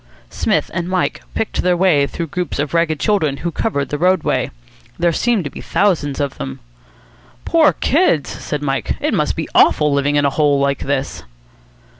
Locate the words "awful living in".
9.53-10.25